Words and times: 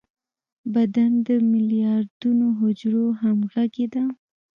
بدن 0.73 1.11
د 1.27 1.29
ملیاردونو 1.51 2.45
حجرو 2.59 3.05
همغږي 3.21 3.87
ده. 3.93 4.03